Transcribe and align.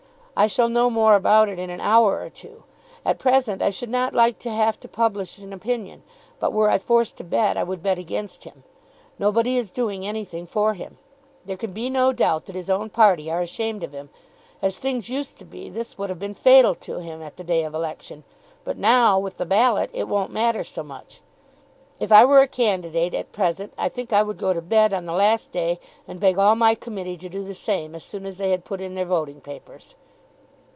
I 0.33 0.47
shall 0.47 0.69
know 0.69 0.89
more 0.89 1.13
about 1.13 1.49
it 1.49 1.59
in 1.59 1.69
an 1.69 1.79
hour 1.81 2.19
or 2.19 2.29
two. 2.31 2.63
At 3.05 3.19
present 3.19 3.61
I 3.61 3.69
should 3.69 3.91
not 3.91 4.15
like 4.15 4.39
to 4.39 4.49
have 4.49 4.79
to 4.79 4.87
publish 4.87 5.37
an 5.37 5.53
opinion; 5.53 6.01
but 6.39 6.51
were 6.51 6.67
I 6.71 6.79
forced 6.79 7.17
to 7.17 7.23
bet, 7.23 7.57
I 7.57 7.63
would 7.63 7.83
bet 7.83 7.99
against 7.99 8.43
him. 8.43 8.63
Nobody 9.19 9.55
is 9.55 9.69
doing 9.69 10.03
anything 10.03 10.47
for 10.47 10.73
him. 10.73 10.97
There 11.45 11.57
can 11.57 11.73
be 11.73 11.91
no 11.91 12.11
doubt 12.11 12.45
that 12.45 12.55
his 12.55 12.71
own 12.71 12.89
party 12.89 13.29
are 13.29 13.41
ashamed 13.41 13.83
of 13.83 13.91
him. 13.91 14.09
As 14.63 14.79
things 14.79 15.09
used 15.11 15.37
to 15.37 15.45
be, 15.45 15.69
this 15.69 15.99
would 15.99 16.09
have 16.09 16.17
been 16.17 16.33
fatal 16.33 16.73
to 16.73 16.97
him 16.97 17.21
at 17.21 17.37
the 17.37 17.43
day 17.43 17.63
of 17.63 17.75
election; 17.75 18.23
but 18.63 18.77
now, 18.79 19.19
with 19.19 19.37
the 19.37 19.45
ballot, 19.45 19.91
it 19.93 20.07
won't 20.07 20.31
matter 20.31 20.63
so 20.63 20.81
much. 20.81 21.21
If 21.99 22.11
I 22.11 22.25
were 22.25 22.39
a 22.39 22.47
candidate, 22.47 23.13
at 23.13 23.31
present, 23.31 23.73
I 23.77 23.89
think 23.89 24.11
I 24.11 24.23
would 24.23 24.39
go 24.39 24.53
to 24.53 24.61
bed 24.61 24.91
on 24.91 25.05
the 25.05 25.13
last 25.13 25.51
day, 25.51 25.79
and 26.07 26.19
beg 26.19 26.39
all 26.39 26.55
my 26.55 26.73
committee 26.73 27.17
to 27.17 27.29
do 27.29 27.43
the 27.43 27.53
same 27.53 27.93
as 27.93 28.03
soon 28.03 28.25
as 28.25 28.39
they 28.39 28.49
had 28.49 28.65
put 28.65 28.81
in 28.81 28.95
their 28.95 29.05
voting 29.05 29.39
papers." 29.39 29.93